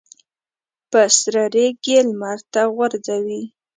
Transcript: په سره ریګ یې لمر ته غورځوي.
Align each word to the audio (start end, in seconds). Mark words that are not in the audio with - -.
په 0.91 1.01
سره 1.19 1.43
ریګ 1.53 1.77
یې 1.91 1.99
لمر 2.07 2.39
ته 2.53 2.61
غورځوي. 2.75 3.43